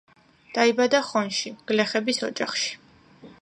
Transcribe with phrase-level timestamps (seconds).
[0.55, 2.75] დაიბადა ხონში, გლეხების ოჯახში.